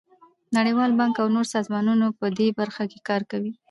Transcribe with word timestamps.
نړیوال 0.57 0.91
بانک 0.99 1.15
او 1.21 1.27
نور 1.35 1.45
سازمانونه 1.55 2.05
په 2.19 2.25
دې 2.37 2.47
برخه 2.59 2.83
کې 2.91 2.99
کار 3.09 3.21
کوي. 3.31 3.53